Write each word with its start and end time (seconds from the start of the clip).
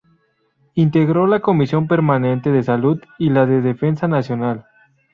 Integró 0.73 1.27
la 1.27 1.41
Comisión 1.41 1.87
Permanente 1.87 2.49
de 2.49 2.63
Salud 2.63 2.99
y 3.19 3.29
la 3.29 3.45
de 3.45 3.61
Defensa 3.61 4.07
Nacional. 4.07 4.65